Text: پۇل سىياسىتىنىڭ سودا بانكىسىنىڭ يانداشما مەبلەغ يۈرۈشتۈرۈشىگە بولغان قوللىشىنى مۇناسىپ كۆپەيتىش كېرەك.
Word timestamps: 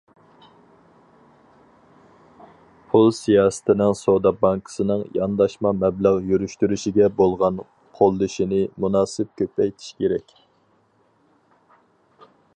پۇل 2.93 3.11
سىياسىتىنىڭ 3.17 3.91
سودا 3.99 4.31
بانكىسىنىڭ 4.45 5.03
يانداشما 5.17 5.73
مەبلەغ 5.83 6.17
يۈرۈشتۈرۈشىگە 6.31 7.09
بولغان 7.21 7.61
قوللىشىنى 7.99 8.63
مۇناسىپ 8.87 9.31
كۆپەيتىش 9.43 9.93
كېرەك. 10.01 10.35